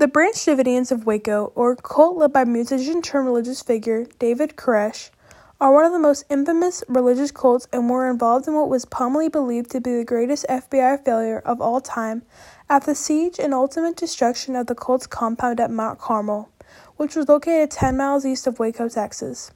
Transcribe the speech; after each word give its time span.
The 0.00 0.08
Branch 0.08 0.34
Davidians 0.34 0.90
of 0.90 1.04
Waco, 1.04 1.52
or 1.54 1.76
cult 1.76 2.16
led 2.16 2.32
by 2.32 2.44
musician 2.44 3.02
turned 3.02 3.26
religious 3.26 3.60
figure 3.60 4.06
David 4.18 4.56
Koresh, 4.56 5.10
are 5.60 5.74
one 5.74 5.84
of 5.84 5.92
the 5.92 5.98
most 5.98 6.24
infamous 6.30 6.82
religious 6.88 7.30
cults 7.30 7.68
and 7.70 7.90
were 7.90 8.08
involved 8.08 8.48
in 8.48 8.54
what 8.54 8.70
was 8.70 8.86
commonly 8.86 9.28
believed 9.28 9.70
to 9.72 9.80
be 9.82 9.94
the 9.94 10.04
greatest 10.06 10.46
FBI 10.48 11.04
failure 11.04 11.40
of 11.40 11.60
all 11.60 11.82
time 11.82 12.22
at 12.70 12.84
the 12.84 12.94
siege 12.94 13.38
and 13.38 13.52
ultimate 13.52 13.94
destruction 13.94 14.56
of 14.56 14.68
the 14.68 14.74
cult's 14.74 15.06
compound 15.06 15.60
at 15.60 15.70
Mount 15.70 15.98
Carmel, 15.98 16.48
which 16.96 17.14
was 17.14 17.28
located 17.28 17.70
10 17.70 17.98
miles 17.98 18.24
east 18.24 18.46
of 18.46 18.58
Waco, 18.58 18.88
Texas. 18.88 19.50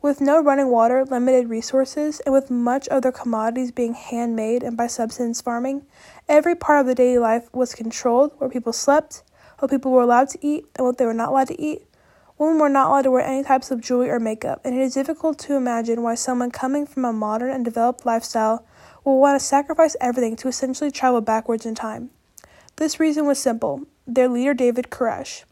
With 0.00 0.22
no 0.22 0.42
running 0.42 0.68
water, 0.68 1.04
limited 1.04 1.50
resources, 1.50 2.20
and 2.20 2.32
with 2.32 2.50
much 2.50 2.88
of 2.88 3.02
their 3.02 3.12
commodities 3.12 3.70
being 3.70 3.92
handmade 3.92 4.62
and 4.62 4.74
by 4.74 4.86
subsistence 4.86 5.42
farming, 5.42 5.84
every 6.30 6.54
part 6.54 6.80
of 6.80 6.86
the 6.86 6.94
daily 6.94 7.18
life 7.18 7.52
was 7.52 7.74
controlled 7.74 8.32
where 8.38 8.48
people 8.48 8.72
slept, 8.72 9.22
what 9.62 9.70
people 9.70 9.92
were 9.92 10.02
allowed 10.02 10.28
to 10.30 10.38
eat, 10.44 10.66
and 10.74 10.84
what 10.84 10.98
they 10.98 11.06
were 11.06 11.14
not 11.14 11.28
allowed 11.28 11.46
to 11.46 11.62
eat, 11.62 11.82
Women 12.42 12.58
were 12.58 12.68
not 12.68 12.88
allowed 12.88 13.02
to 13.02 13.10
wear 13.12 13.24
any 13.24 13.44
types 13.44 13.70
of 13.70 13.80
jewelry 13.80 14.10
or 14.10 14.18
makeup, 14.18 14.60
and 14.64 14.74
it 14.74 14.80
is 14.80 14.94
difficult 14.94 15.38
to 15.38 15.54
imagine 15.54 16.02
why 16.02 16.16
someone 16.16 16.50
coming 16.50 16.86
from 16.86 17.04
a 17.04 17.12
modern 17.12 17.50
and 17.50 17.64
developed 17.64 18.04
lifestyle 18.04 18.66
will 19.04 19.20
want 19.20 19.40
to 19.40 19.46
sacrifice 19.46 19.94
everything 20.00 20.34
to 20.34 20.48
essentially 20.48 20.90
travel 20.90 21.20
backwards 21.20 21.64
in 21.64 21.76
time. 21.76 22.10
This 22.74 22.98
reason 22.98 23.26
was 23.26 23.38
simple 23.38 23.86
their 24.08 24.28
leader, 24.28 24.54
David 24.54 24.90
Koresh. 24.90 25.44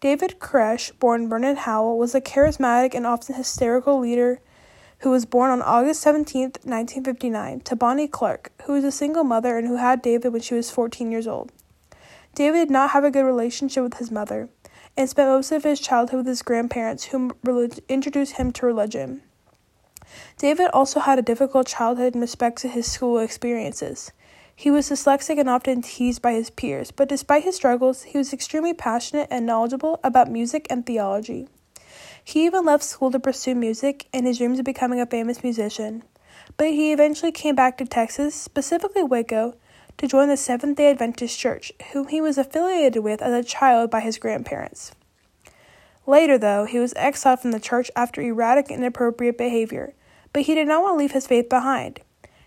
David 0.00 0.38
Koresh, 0.38 0.98
born 0.98 1.28
Vernon 1.28 1.56
Howell, 1.56 1.98
was 1.98 2.14
a 2.14 2.20
charismatic 2.22 2.94
and 2.94 3.06
often 3.06 3.34
hysterical 3.34 3.98
leader 4.00 4.40
who 5.00 5.10
was 5.10 5.26
born 5.26 5.50
on 5.50 5.60
August 5.60 6.00
17, 6.00 6.42
1959, 6.64 7.60
to 7.60 7.76
Bonnie 7.76 8.08
Clark, 8.08 8.52
who 8.64 8.72
was 8.72 8.84
a 8.84 8.90
single 8.90 9.22
mother 9.22 9.58
and 9.58 9.68
who 9.68 9.76
had 9.76 10.00
David 10.00 10.32
when 10.32 10.40
she 10.40 10.54
was 10.54 10.70
14 10.70 11.12
years 11.12 11.26
old. 11.26 11.52
David 12.38 12.58
did 12.58 12.70
not 12.70 12.90
have 12.90 13.02
a 13.02 13.10
good 13.10 13.24
relationship 13.24 13.82
with 13.82 13.94
his 13.94 14.12
mother 14.12 14.48
and 14.96 15.10
spent 15.10 15.28
most 15.28 15.50
of 15.50 15.64
his 15.64 15.80
childhood 15.80 16.18
with 16.18 16.28
his 16.28 16.42
grandparents, 16.42 17.06
whom 17.06 17.32
relig- 17.42 17.80
introduced 17.88 18.36
him 18.36 18.52
to 18.52 18.64
religion. 18.64 19.22
David 20.36 20.70
also 20.72 21.00
had 21.00 21.18
a 21.18 21.22
difficult 21.22 21.66
childhood 21.66 22.14
in 22.14 22.20
respect 22.20 22.58
to 22.58 22.68
his 22.68 22.88
school 22.88 23.18
experiences. 23.18 24.12
He 24.54 24.70
was 24.70 24.88
dyslexic 24.88 25.36
and 25.36 25.50
often 25.50 25.82
teased 25.82 26.22
by 26.22 26.34
his 26.34 26.48
peers, 26.48 26.92
but 26.92 27.08
despite 27.08 27.42
his 27.42 27.56
struggles, 27.56 28.04
he 28.04 28.18
was 28.18 28.32
extremely 28.32 28.72
passionate 28.72 29.26
and 29.32 29.44
knowledgeable 29.44 29.98
about 30.04 30.30
music 30.30 30.68
and 30.70 30.86
theology. 30.86 31.48
He 32.22 32.46
even 32.46 32.64
left 32.64 32.84
school 32.84 33.10
to 33.10 33.18
pursue 33.18 33.56
music 33.56 34.06
and 34.12 34.28
his 34.28 34.38
dreams 34.38 34.60
of 34.60 34.64
becoming 34.64 35.00
a 35.00 35.06
famous 35.06 35.42
musician. 35.42 36.04
But 36.56 36.68
he 36.68 36.92
eventually 36.92 37.32
came 37.32 37.56
back 37.56 37.78
to 37.78 37.84
Texas, 37.84 38.36
specifically 38.36 39.02
Waco, 39.02 39.56
to 39.98 40.06
join 40.06 40.28
the 40.28 40.36
Seventh 40.36 40.78
day 40.78 40.90
Adventist 40.90 41.38
Church, 41.38 41.72
whom 41.92 42.08
he 42.08 42.20
was 42.20 42.38
affiliated 42.38 43.02
with 43.02 43.20
as 43.20 43.34
a 43.34 43.46
child 43.46 43.90
by 43.90 44.00
his 44.00 44.16
grandparents. 44.16 44.92
Later, 46.06 46.38
though, 46.38 46.64
he 46.64 46.78
was 46.78 46.94
exiled 46.96 47.40
from 47.40 47.50
the 47.50 47.60
church 47.60 47.90
after 47.94 48.22
erratic 48.22 48.70
and 48.70 48.78
inappropriate 48.78 49.36
behavior, 49.36 49.92
but 50.32 50.42
he 50.42 50.54
did 50.54 50.68
not 50.68 50.82
want 50.82 50.94
to 50.94 50.98
leave 50.98 51.12
his 51.12 51.26
faith 51.26 51.48
behind. 51.48 52.00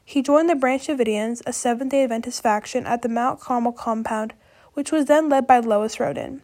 He 0.03 0.21
joined 0.21 0.49
the 0.49 0.55
Branch 0.55 0.87
Davidians, 0.87 1.43
a 1.45 1.53
Seventh 1.53 1.91
day 1.91 2.03
Adventist 2.03 2.41
faction 2.41 2.87
at 2.87 3.01
the 3.01 3.09
Mount 3.09 3.39
Carmel 3.39 3.73
compound, 3.73 4.33
which 4.73 4.91
was 4.91 5.05
then 5.05 5.29
led 5.29 5.45
by 5.45 5.59
Lois 5.59 5.99
Roden. 5.99 6.41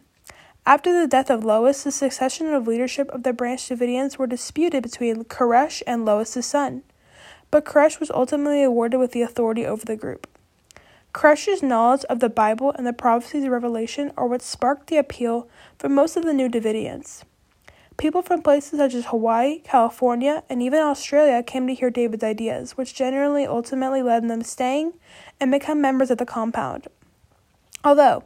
After 0.64 0.92
the 0.92 1.08
death 1.08 1.30
of 1.30 1.44
Lois, 1.44 1.82
the 1.82 1.90
succession 1.90 2.52
of 2.52 2.68
leadership 2.68 3.08
of 3.08 3.22
the 3.22 3.32
Branch 3.32 3.66
Davidians 3.66 4.18
were 4.18 4.26
disputed 4.26 4.82
between 4.82 5.24
Koresh 5.24 5.82
and 5.86 6.04
Lois's 6.04 6.46
son, 6.46 6.82
but 7.50 7.64
Koresh 7.64 7.98
was 7.98 8.10
ultimately 8.10 8.62
awarded 8.62 9.00
with 9.00 9.12
the 9.12 9.22
authority 9.22 9.64
over 9.64 9.84
the 9.84 9.96
group. 9.96 10.26
Koresh's 11.18 11.64
knowledge 11.64 12.04
of 12.04 12.20
the 12.20 12.28
Bible 12.28 12.72
and 12.78 12.86
the 12.86 12.92
prophecies 12.92 13.42
of 13.42 13.50
Revelation 13.50 14.12
are 14.16 14.28
what 14.28 14.40
sparked 14.40 14.86
the 14.86 14.98
appeal 14.98 15.48
for 15.76 15.88
most 15.88 16.16
of 16.16 16.24
the 16.24 16.32
new 16.32 16.48
Davidians. 16.48 17.24
People 17.96 18.22
from 18.22 18.40
places 18.40 18.78
such 18.78 18.94
as 18.94 19.06
Hawaii, 19.06 19.58
California, 19.64 20.44
and 20.48 20.62
even 20.62 20.78
Australia 20.78 21.42
came 21.42 21.66
to 21.66 21.74
hear 21.74 21.90
David's 21.90 22.22
ideas, 22.22 22.76
which 22.76 22.94
generally 22.94 23.44
ultimately 23.44 24.00
led 24.00 24.28
them 24.28 24.44
staying 24.44 24.92
and 25.40 25.50
become 25.50 25.80
members 25.80 26.12
of 26.12 26.18
the 26.18 26.24
compound. 26.24 26.86
Although 27.82 28.22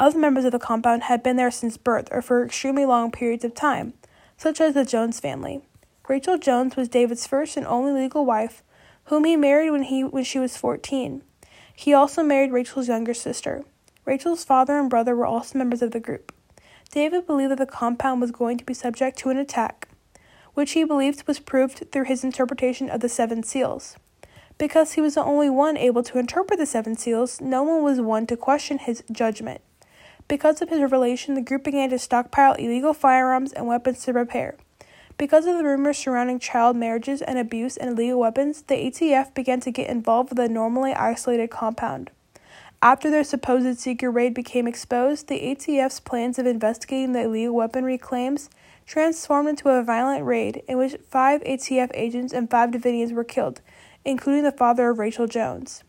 other 0.00 0.18
members 0.18 0.44
of 0.44 0.50
the 0.50 0.58
compound 0.58 1.04
had 1.04 1.22
been 1.22 1.36
there 1.36 1.52
since 1.52 1.76
birth 1.76 2.08
or 2.10 2.22
for 2.22 2.44
extremely 2.44 2.84
long 2.84 3.12
periods 3.12 3.44
of 3.44 3.54
time, 3.54 3.92
such 4.36 4.60
as 4.60 4.74
the 4.74 4.84
Jones 4.84 5.20
family. 5.20 5.60
Rachel 6.08 6.38
Jones 6.38 6.74
was 6.74 6.88
David's 6.88 7.24
first 7.24 7.56
and 7.56 7.68
only 7.68 7.92
legal 7.92 8.26
wife, 8.26 8.64
whom 9.04 9.22
he 9.22 9.36
married 9.36 9.70
when 9.70 9.84
he 9.84 10.02
when 10.02 10.24
she 10.24 10.40
was 10.40 10.56
14. 10.56 11.22
He 11.74 11.94
also 11.94 12.22
married 12.22 12.52
Rachel's 12.52 12.88
younger 12.88 13.14
sister. 13.14 13.64
Rachel's 14.04 14.44
father 14.44 14.78
and 14.78 14.90
brother 14.90 15.14
were 15.14 15.26
also 15.26 15.58
members 15.58 15.82
of 15.82 15.92
the 15.92 16.00
group. 16.00 16.32
David 16.90 17.26
believed 17.26 17.52
that 17.52 17.58
the 17.58 17.66
compound 17.66 18.20
was 18.20 18.30
going 18.30 18.58
to 18.58 18.64
be 18.64 18.74
subject 18.74 19.18
to 19.18 19.30
an 19.30 19.38
attack, 19.38 19.88
which 20.54 20.72
he 20.72 20.84
believed 20.84 21.26
was 21.26 21.38
proved 21.38 21.90
through 21.90 22.04
his 22.04 22.22
interpretation 22.22 22.90
of 22.90 23.00
the 23.00 23.08
seven 23.08 23.42
seals. 23.42 23.96
Because 24.58 24.92
he 24.92 25.00
was 25.00 25.14
the 25.14 25.24
only 25.24 25.48
one 25.48 25.76
able 25.76 26.02
to 26.02 26.18
interpret 26.18 26.58
the 26.58 26.66
seven 26.66 26.96
seals, 26.96 27.40
no 27.40 27.62
one 27.62 27.82
was 27.82 28.00
one 28.00 28.26
to 28.26 28.36
question 28.36 28.78
his 28.78 29.02
judgment. 29.10 29.60
Because 30.28 30.62
of 30.62 30.68
his 30.68 30.80
revelation, 30.80 31.34
the 31.34 31.40
group 31.40 31.64
began 31.64 31.90
to 31.90 31.98
stockpile 31.98 32.54
illegal 32.54 32.94
firearms 32.94 33.52
and 33.52 33.66
weapons 33.66 34.04
to 34.04 34.12
prepare. 34.12 34.56
Because 35.18 35.46
of 35.46 35.56
the 35.56 35.64
rumors 35.64 35.98
surrounding 35.98 36.38
child 36.38 36.76
marriages 36.76 37.22
and 37.22 37.38
abuse 37.38 37.76
and 37.76 37.90
illegal 37.90 38.20
weapons, 38.20 38.62
the 38.62 38.74
ATF 38.74 39.34
began 39.34 39.60
to 39.60 39.70
get 39.70 39.88
involved 39.90 40.30
with 40.30 40.38
a 40.38 40.48
normally 40.48 40.94
isolated 40.94 41.50
compound. 41.50 42.10
After 42.80 43.10
their 43.10 43.22
supposed 43.22 43.78
secret 43.78 44.10
raid 44.10 44.34
became 44.34 44.66
exposed, 44.66 45.28
the 45.28 45.40
ATF's 45.40 46.00
plans 46.00 46.38
of 46.38 46.46
investigating 46.46 47.12
the 47.12 47.22
illegal 47.22 47.54
weaponry 47.54 47.96
claims 47.96 48.50
transformed 48.86 49.48
into 49.48 49.68
a 49.68 49.84
violent 49.84 50.24
raid 50.24 50.62
in 50.66 50.78
which 50.78 50.96
five 51.08 51.42
ATF 51.42 51.90
agents 51.94 52.32
and 52.32 52.50
five 52.50 52.70
Davidians 52.72 53.12
were 53.12 53.22
killed, 53.22 53.60
including 54.04 54.42
the 54.42 54.50
father 54.50 54.90
of 54.90 54.98
Rachel 54.98 55.28
Jones. 55.28 55.84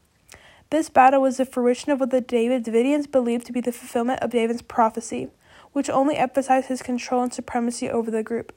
This 0.70 0.90
battle 0.90 1.22
was 1.22 1.38
the 1.38 1.46
fruition 1.46 1.92
of 1.92 2.00
what 2.00 2.12
the 2.12 2.22
David 2.22 2.64
Davidians 2.64 3.12
believed 3.12 3.48
to 3.48 3.54
be 3.54 3.62
the 3.62 3.72
fulfillment 3.72 4.22
of 4.22 4.30
David's 4.30 4.62
prophecy, 4.62 5.30
which 5.72 5.90
only 5.90 6.16
emphasized 6.16 6.68
his 6.68 6.84
control 6.84 7.24
and 7.24 7.34
supremacy 7.34 7.90
over 7.90 8.12
the 8.12 8.22
group. 8.22 8.54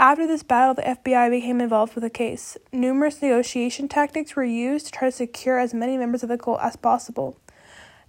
After 0.00 0.28
this 0.28 0.44
battle, 0.44 0.74
the 0.74 0.82
FBI 0.82 1.28
became 1.28 1.60
involved 1.60 1.96
with 1.96 2.02
the 2.02 2.10
case. 2.10 2.56
Numerous 2.72 3.20
negotiation 3.20 3.88
tactics 3.88 4.36
were 4.36 4.44
used 4.44 4.86
to 4.86 4.92
try 4.92 5.08
to 5.08 5.12
secure 5.12 5.58
as 5.58 5.74
many 5.74 5.98
members 5.98 6.22
of 6.22 6.28
the 6.28 6.38
cult 6.38 6.60
as 6.62 6.76
possible. 6.76 7.36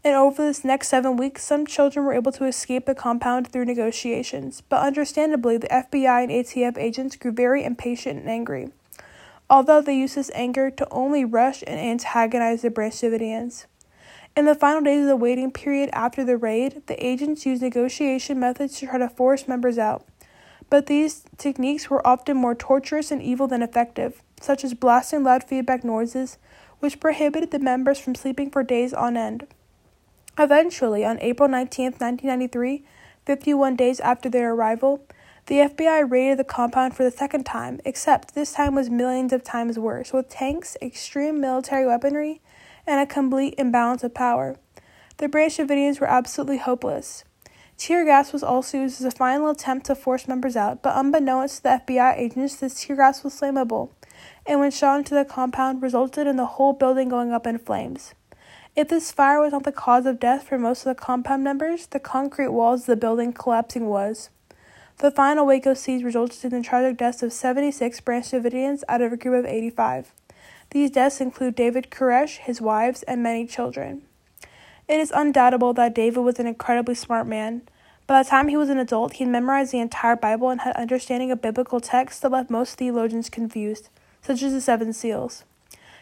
And 0.04 0.16
over 0.16 0.44
this 0.44 0.64
next 0.64 0.90
seven 0.90 1.18
weeks, 1.18 1.44
some 1.44 1.66
children 1.66 2.06
were 2.06 2.14
able 2.14 2.32
to 2.34 2.46
escape 2.46 2.86
the 2.86 2.94
compound 2.94 3.48
through 3.48 3.66
negotiations, 3.66 4.62
but 4.62 4.86
understandably, 4.86 5.58
the 5.58 5.68
FBI 5.68 6.24
and 6.24 6.32
ATF 6.32 6.78
agents 6.78 7.16
grew 7.16 7.32
very 7.32 7.66
impatient 7.66 8.20
and 8.20 8.30
angry, 8.30 8.70
although 9.50 9.82
they 9.82 9.98
used 9.98 10.16
this 10.16 10.30
anger 10.36 10.70
to 10.70 10.88
only 10.92 11.26
rush 11.26 11.64
and 11.66 11.80
antagonize 11.80 12.62
the 12.62 12.70
Branch 12.70 12.94
Davidians. 12.94 13.66
In 14.38 14.46
the 14.46 14.54
final 14.54 14.82
days 14.82 15.02
of 15.02 15.08
the 15.08 15.16
waiting 15.16 15.52
period 15.52 15.90
after 15.92 16.24
the 16.24 16.38
raid, 16.38 16.84
the 16.86 17.04
agents 17.04 17.48
used 17.48 17.64
negotiation 17.64 18.40
methods 18.40 18.78
to 18.78 18.86
try 18.86 19.00
to 19.00 19.10
force 19.10 19.48
members 19.48 19.80
out 19.80 20.06
but 20.70 20.86
these 20.86 21.24
techniques 21.38 21.90
were 21.90 22.06
often 22.06 22.38
more 22.38 22.56
torturous 22.56 23.12
and 23.12 23.22
evil 23.22 23.48
than 23.48 23.62
effective, 23.62 24.22
such 24.40 24.64
as 24.64 24.74
blasting 24.74 25.24
loud 25.24 25.44
feedback 25.44 25.84
noises, 25.84 26.38
which 26.80 27.00
prohibited 27.00 27.52
the 27.52 27.60
members 27.60 28.00
from 28.00 28.16
sleeping 28.16 28.50
for 28.50 28.64
days 28.64 28.94
on 28.94 29.18
end. 29.18 29.48
Eventually, 30.38 31.04
on 31.04 31.20
April 31.20 31.50
19, 31.50 31.86
1993, 31.86 32.86
51 33.26 33.76
days 33.76 34.00
after 34.00 34.30
their 34.30 34.54
arrival, 34.54 35.06
the 35.48 35.56
FBI 35.56 36.10
raided 36.10 36.38
the 36.38 36.44
compound 36.44 36.96
for 36.96 37.04
the 37.04 37.12
second 37.12 37.44
time, 37.44 37.82
except 37.84 38.36
this 38.36 38.54
time 38.54 38.76
was 38.76 38.90
millions 38.90 39.34
of 39.34 39.44
times 39.44 39.80
worse, 39.80 40.14
with 40.14 40.30
tanks, 40.30 40.78
extreme 40.82 41.42
military 41.42 41.86
weaponry, 41.86 42.40
and 42.86 43.02
a 43.02 43.12
complete 43.12 43.56
imbalance 43.58 44.04
of 44.04 44.14
power. 44.14 44.58
The 45.18 45.28
Branch 45.28 45.58
Davidians 45.58 46.00
were 46.00 46.08
absolutely 46.10 46.60
hopeless. 46.60 47.26
Tear 47.80 48.04
gas 48.04 48.34
was 48.34 48.44
also 48.44 48.78
used 48.78 49.00
as 49.00 49.06
a 49.06 49.18
final 49.18 49.52
attempt 49.52 49.86
to 49.86 49.96
force 49.96 50.28
members 50.28 50.58
out, 50.58 50.84
but 50.84 50.98
unbeknownst 50.98 51.56
to 51.56 51.64
the 51.64 51.70
FBI 51.70 52.18
agents, 52.18 52.58
this 52.58 52.84
tear 52.84 52.98
gas 52.98 53.24
was 53.24 53.40
flammable, 53.40 53.92
and 54.46 54.60
when 54.60 54.70
shot 54.70 54.98
into 54.98 55.16
the 55.16 55.24
compound, 55.24 55.82
resulted 55.82 56.28
in 56.28 56.36
the 56.36 56.46
whole 56.46 56.74
building 56.74 57.08
going 57.08 57.32
up 57.32 57.48
in 57.48 57.58
flames. 57.58 58.14
If 58.76 58.90
this 58.90 59.14
fire 59.14 59.40
was 59.40 59.54
not 59.54 59.64
the 59.64 59.72
cause 59.72 60.06
of 60.06 60.20
death 60.20 60.44
for 60.44 60.58
most 60.58 60.86
of 60.86 60.94
the 60.94 61.02
compound 61.02 61.46
members, 61.46 61.86
the 61.88 62.02
concrete 62.02 62.50
walls 62.50 62.82
of 62.82 62.88
the 62.88 62.96
building 62.98 63.32
collapsing 63.32 63.86
was. 63.88 64.30
The 64.98 65.10
final 65.10 65.46
Waco 65.46 65.74
siege 65.74 66.04
resulted 66.04 66.52
in 66.52 66.62
the 66.62 66.68
tragic 66.68 66.98
deaths 66.98 67.24
of 67.24 67.32
76 67.32 68.02
Branch 68.02 68.26
Davidians 68.26 68.84
out 68.90 69.00
of 69.00 69.14
a 69.14 69.18
group 69.18 69.40
of 69.40 69.50
85. 69.50 70.12
These 70.72 70.92
deaths 70.92 71.22
include 71.22 71.56
David 71.56 71.92
Koresh, 71.92 72.40
his 72.40 72.60
wives, 72.60 73.04
and 73.04 73.24
many 73.24 73.48
children. 73.48 74.02
It 74.90 75.00
is 75.00 75.14
undoubtable 75.16 75.72
that 75.74 75.94
David 75.94 76.22
was 76.22 76.40
an 76.40 76.48
incredibly 76.48 76.96
smart 76.96 77.28
man. 77.28 77.62
By 78.08 78.24
the 78.24 78.30
time 78.30 78.48
he 78.48 78.58
was 78.58 78.70
an 78.70 78.80
adult, 78.80 79.14
he 79.14 79.24
had 79.24 79.32
memorized 79.32 79.72
the 79.72 79.78
entire 79.78 80.16
Bible 80.16 80.50
and 80.50 80.62
had 80.62 80.76
understanding 80.76 81.30
of 81.30 81.44
biblical 81.44 81.80
texts 81.80 82.22
that 82.22 82.32
left 82.32 82.50
most 82.50 82.80
theologians 82.80 83.30
confused, 83.30 83.90
such 84.24 84.42
as 84.42 84.52
the 84.52 84.60
seven 84.60 84.92
seals. 84.92 85.44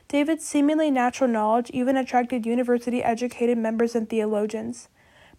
David's 0.07 0.45
seemingly 0.45 0.89
natural 0.89 1.30
knowledge 1.30 1.69
even 1.72 1.98
attracted 1.98 2.45
university 2.45 3.04
educated 3.04 3.57
members 3.57 3.94
and 3.94 4.10
theologians. 4.10 4.88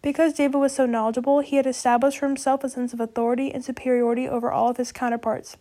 Because 0.03 0.33
David 0.33 0.59
was 0.59 0.75
so 0.75 0.85
knowledgeable, 0.85 1.39
he 1.39 1.55
had 1.55 1.65
established 1.65 2.19
for 2.19 2.27
himself 2.27 2.63
a 2.63 2.69
sense 2.69 2.93
of 2.93 2.99
authority 2.99 3.51
and 3.51 3.65
superiority 3.65 4.29
over 4.29 4.51
all 4.51 4.69
of 4.69 4.77
his 4.77 4.91
counterparts. 4.91 5.57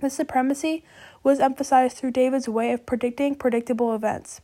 This 0.00 0.12
supremacy 0.12 0.84
was 1.22 1.40
emphasized 1.40 1.96
through 1.96 2.10
David's 2.10 2.46
way 2.46 2.72
of 2.72 2.84
predicting 2.84 3.36
predictable 3.36 3.94
events. 3.94 4.42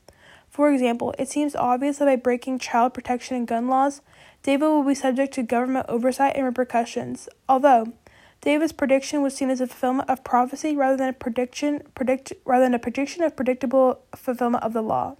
For 0.57 0.73
example, 0.73 1.15
it 1.19 1.29
seems 1.29 1.55
obvious 1.55 1.99
that 1.99 2.07
by 2.07 2.17
breaking 2.17 2.61
child 2.61 2.95
protection 2.95 3.37
and 3.37 3.47
gun 3.47 3.69
laws, 3.69 4.01
David 4.43 4.65
will 4.65 4.83
be 4.83 4.95
subject 4.95 5.35
to 5.35 5.43
government 5.43 5.85
oversight 5.87 6.35
and 6.35 6.47
repercussions. 6.47 7.29
Although 7.47 7.93
David's 8.41 8.73
prediction 8.73 9.21
was 9.21 9.37
seen 9.37 9.51
as 9.51 9.61
a 9.61 9.67
fulfillment 9.67 10.09
of 10.09 10.25
prophecy 10.25 10.75
rather 10.75 10.97
than 10.97 11.11
a 11.11 11.13
prediction 11.13 11.83
predict 11.95 12.33
rather 12.47 12.65
than 12.65 12.73
a 12.73 12.79
prediction 12.79 13.23
of 13.23 13.37
predictable 13.37 14.01
fulfillment 14.15 14.65
of 14.65 14.73
the 14.73 14.81
law. 14.81 15.17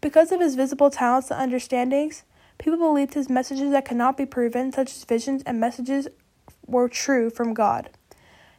Because 0.00 0.32
of 0.32 0.40
his 0.40 0.56
visible 0.56 0.90
talents 0.90 1.30
and 1.30 1.40
understandings, 1.40 2.24
people 2.58 2.80
believed 2.80 3.14
his 3.14 3.28
messages 3.28 3.70
that 3.70 3.84
could 3.84 3.96
not 3.96 4.16
be 4.16 4.26
proven, 4.26 4.72
such 4.72 4.90
as 4.90 5.04
visions 5.04 5.44
and 5.46 5.60
messages, 5.60 6.08
were 6.66 6.88
true 6.88 7.30
from 7.30 7.54
God. 7.54 7.90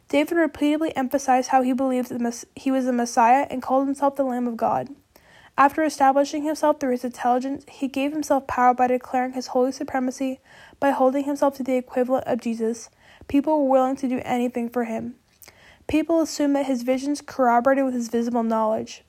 David 0.08 0.36
repeatedly 0.36 0.96
emphasized 0.96 1.50
how 1.50 1.60
he 1.60 1.74
believed 1.74 2.10
he 2.56 2.70
was 2.70 2.86
the 2.86 2.92
Messiah 2.94 3.46
and 3.50 3.60
called 3.60 3.86
himself 3.86 4.16
the 4.16 4.24
Lamb 4.24 4.48
of 4.48 4.56
God. 4.56 4.88
After 5.56 5.84
establishing 5.84 6.42
himself 6.42 6.80
through 6.80 6.90
his 6.92 7.04
intelligence, 7.04 7.64
he 7.68 7.86
gave 7.86 8.12
himself 8.12 8.48
power 8.48 8.74
by 8.74 8.88
declaring 8.88 9.34
his 9.34 9.48
holy 9.48 9.70
supremacy 9.70 10.40
by 10.80 10.90
holding 10.90 11.24
himself 11.24 11.54
to 11.56 11.62
the 11.62 11.76
equivalent 11.76 12.26
of 12.26 12.40
Jesus. 12.40 12.90
People 13.28 13.62
were 13.62 13.70
willing 13.70 13.96
to 13.96 14.08
do 14.08 14.20
anything 14.24 14.68
for 14.68 14.84
him. 14.84 15.14
People 15.86 16.20
assumed 16.20 16.56
that 16.56 16.66
his 16.66 16.82
visions 16.82 17.20
corroborated 17.20 17.84
with 17.84 17.94
his 17.94 18.08
visible 18.08 18.42
knowledge. 18.42 19.04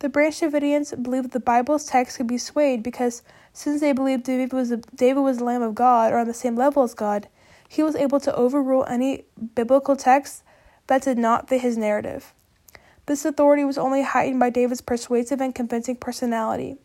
The 0.00 0.10
Branch 0.10 0.38
Davidians 0.38 1.02
believed 1.02 1.26
that 1.26 1.32
the 1.32 1.40
Bible's 1.40 1.86
text 1.86 2.18
could 2.18 2.26
be 2.26 2.36
swayed 2.36 2.82
because, 2.82 3.22
since 3.54 3.80
they 3.80 3.92
believed 3.92 4.24
David 4.24 4.52
was, 4.52 4.70
a, 4.70 4.76
David 4.76 5.20
was 5.20 5.38
the 5.38 5.44
Lamb 5.44 5.62
of 5.62 5.74
God 5.74 6.12
or 6.12 6.18
on 6.18 6.26
the 6.26 6.34
same 6.34 6.56
level 6.56 6.82
as 6.82 6.92
God, 6.92 7.28
he 7.66 7.82
was 7.82 7.96
able 7.96 8.20
to 8.20 8.34
overrule 8.34 8.84
any 8.84 9.24
biblical 9.54 9.96
text 9.96 10.42
that 10.88 11.02
did 11.02 11.16
not 11.16 11.48
fit 11.48 11.62
his 11.62 11.78
narrative. 11.78 12.34
This 13.06 13.24
authority 13.24 13.64
was 13.64 13.78
only 13.78 14.02
heightened 14.02 14.40
by 14.40 14.50
David's 14.50 14.80
persuasive 14.80 15.40
and 15.40 15.54
convincing 15.54 15.94
personality. 15.94 16.76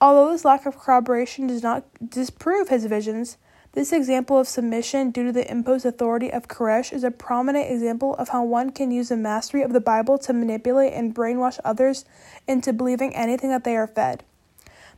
Although 0.00 0.30
this 0.30 0.44
lack 0.44 0.66
of 0.66 0.78
corroboration 0.78 1.48
does 1.48 1.64
not 1.64 1.84
disprove 2.08 2.68
his 2.68 2.84
visions, 2.84 3.38
this 3.72 3.92
example 3.92 4.38
of 4.38 4.46
submission 4.46 5.10
due 5.10 5.24
to 5.24 5.32
the 5.32 5.50
imposed 5.50 5.84
authority 5.84 6.32
of 6.32 6.46
Koresh 6.46 6.92
is 6.92 7.02
a 7.02 7.10
prominent 7.10 7.68
example 7.68 8.14
of 8.14 8.28
how 8.28 8.44
one 8.44 8.70
can 8.70 8.92
use 8.92 9.08
the 9.08 9.16
mastery 9.16 9.62
of 9.62 9.72
the 9.72 9.80
Bible 9.80 10.16
to 10.18 10.32
manipulate 10.32 10.92
and 10.92 11.12
brainwash 11.12 11.58
others 11.64 12.04
into 12.46 12.72
believing 12.72 13.12
anything 13.16 13.50
that 13.50 13.64
they 13.64 13.76
are 13.76 13.88
fed. 13.88 14.22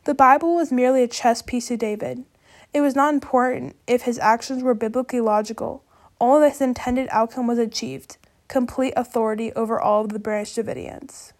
The 0.04 0.14
Bible 0.14 0.56
was 0.56 0.70
merely 0.70 1.02
a 1.02 1.08
chess 1.08 1.40
piece 1.40 1.68
to 1.68 1.78
David. 1.78 2.26
It 2.74 2.82
was 2.82 2.94
not 2.94 3.14
important 3.14 3.76
if 3.86 4.02
his 4.02 4.18
actions 4.18 4.62
were 4.62 4.74
biblically 4.74 5.22
logical. 5.22 5.82
Only 6.20 6.50
this 6.50 6.60
intended 6.60 7.08
outcome 7.10 7.46
was 7.46 7.58
achieved 7.58 8.18
complete 8.48 8.94
authority 8.96 9.52
over 9.54 9.80
all 9.80 10.04
of 10.04 10.10
the 10.10 10.18
Branch 10.18 10.48
Davidians. 10.48 11.32